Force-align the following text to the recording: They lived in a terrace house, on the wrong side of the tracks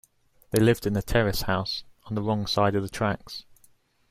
They 0.49 0.59
lived 0.59 0.87
in 0.87 0.97
a 0.97 1.03
terrace 1.03 1.43
house, 1.43 1.83
on 2.05 2.15
the 2.15 2.23
wrong 2.23 2.47
side 2.47 2.73
of 2.73 2.81
the 2.81 2.89
tracks 2.89 3.45